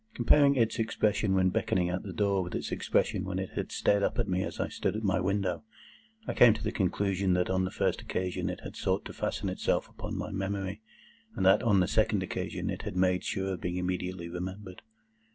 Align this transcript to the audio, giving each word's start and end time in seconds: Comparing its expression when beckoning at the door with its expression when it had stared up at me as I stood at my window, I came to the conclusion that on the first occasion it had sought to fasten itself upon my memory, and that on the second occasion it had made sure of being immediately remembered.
Comparing 0.15 0.55
its 0.55 0.79
expression 0.79 1.35
when 1.35 1.51
beckoning 1.51 1.87
at 1.87 2.01
the 2.01 2.11
door 2.11 2.41
with 2.41 2.55
its 2.55 2.71
expression 2.71 3.23
when 3.23 3.37
it 3.37 3.51
had 3.51 3.71
stared 3.71 4.01
up 4.01 4.17
at 4.17 4.27
me 4.27 4.41
as 4.41 4.59
I 4.59 4.67
stood 4.67 4.95
at 4.95 5.03
my 5.03 5.19
window, 5.19 5.63
I 6.25 6.33
came 6.33 6.55
to 6.55 6.63
the 6.63 6.71
conclusion 6.71 7.33
that 7.33 7.51
on 7.51 7.65
the 7.65 7.69
first 7.69 8.01
occasion 8.01 8.49
it 8.49 8.61
had 8.63 8.75
sought 8.75 9.05
to 9.05 9.13
fasten 9.13 9.47
itself 9.47 9.87
upon 9.87 10.17
my 10.17 10.31
memory, 10.31 10.81
and 11.35 11.45
that 11.45 11.61
on 11.61 11.81
the 11.81 11.87
second 11.87 12.23
occasion 12.23 12.71
it 12.71 12.81
had 12.81 12.95
made 12.95 13.23
sure 13.23 13.53
of 13.53 13.61
being 13.61 13.77
immediately 13.77 14.27
remembered. 14.27 14.81